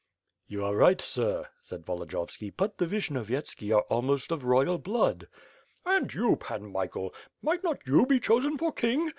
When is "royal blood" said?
4.45-5.27